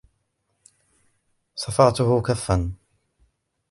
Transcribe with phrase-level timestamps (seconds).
[1.55, 2.71] صفعته كفاً.